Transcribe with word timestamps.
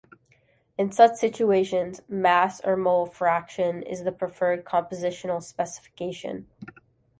In 0.79 0.91
such 0.91 1.17
situations, 1.17 2.01
mass 2.09 2.59
or 2.65 2.75
mole 2.75 3.05
fraction 3.05 3.83
is 3.83 4.03
the 4.03 4.11
preferred 4.11 4.65
compositional 4.65 5.43
specification. 5.43 6.47